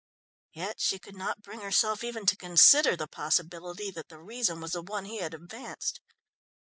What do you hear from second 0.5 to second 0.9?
Yet